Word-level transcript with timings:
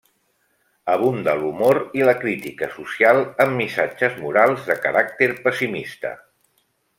Abunda 0.93 1.35
l'humor 1.41 1.79
i 1.99 2.07
la 2.09 2.15
crítica 2.23 2.69
social, 2.77 3.21
amb 3.45 3.55
missatges 3.61 4.17
morals 4.25 4.65
de 4.71 4.79
caràcter 4.87 5.29
pessimista. 5.45 6.15